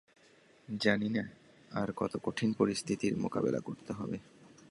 জানি 0.69 1.09
না 1.09 1.23
আর 1.71 1.89
কত 1.95 2.13
কঠিন 2.23 2.49
পরিস্থিতির 2.53 3.13
মোকেবেলা 3.17 3.59
করতে 3.59 3.91
হবে। 3.93 4.17